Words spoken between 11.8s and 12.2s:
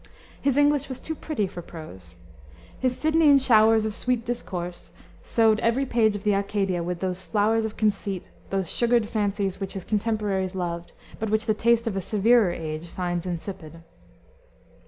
of a